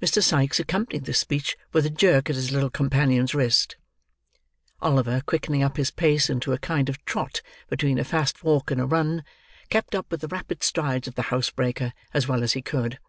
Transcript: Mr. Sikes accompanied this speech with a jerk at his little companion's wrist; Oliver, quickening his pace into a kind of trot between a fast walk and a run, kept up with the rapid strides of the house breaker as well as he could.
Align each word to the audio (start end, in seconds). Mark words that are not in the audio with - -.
Mr. 0.00 0.22
Sikes 0.22 0.60
accompanied 0.60 1.04
this 1.04 1.18
speech 1.18 1.56
with 1.72 1.84
a 1.84 1.90
jerk 1.90 2.30
at 2.30 2.36
his 2.36 2.52
little 2.52 2.70
companion's 2.70 3.34
wrist; 3.34 3.74
Oliver, 4.80 5.20
quickening 5.26 5.68
his 5.74 5.90
pace 5.90 6.30
into 6.30 6.52
a 6.52 6.58
kind 6.58 6.88
of 6.88 7.04
trot 7.04 7.42
between 7.68 7.98
a 7.98 8.04
fast 8.04 8.44
walk 8.44 8.70
and 8.70 8.80
a 8.80 8.86
run, 8.86 9.24
kept 9.68 9.96
up 9.96 10.12
with 10.12 10.20
the 10.20 10.28
rapid 10.28 10.62
strides 10.62 11.08
of 11.08 11.16
the 11.16 11.22
house 11.34 11.50
breaker 11.50 11.92
as 12.14 12.28
well 12.28 12.44
as 12.44 12.52
he 12.52 12.62
could. 12.62 13.00